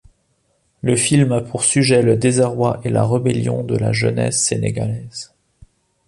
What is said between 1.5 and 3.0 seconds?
sujet le désarroi et